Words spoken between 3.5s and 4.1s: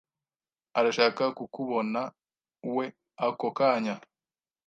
kanya.